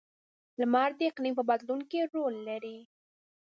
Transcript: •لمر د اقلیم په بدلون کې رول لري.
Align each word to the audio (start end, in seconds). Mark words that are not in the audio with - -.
•لمر 0.59 0.89
د 0.99 1.01
اقلیم 1.11 1.33
په 1.37 1.43
بدلون 1.49 1.81
کې 1.89 1.99
رول 2.13 2.35
لري. 2.49 2.77